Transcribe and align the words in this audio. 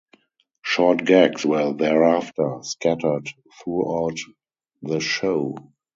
Short 0.63 1.05
gags 1.05 1.45
were 1.45 1.73
thereafter 1.73 2.57
scattered 2.63 3.29
throughout 3.63 4.17
the 4.81 4.99
show. 4.99 5.55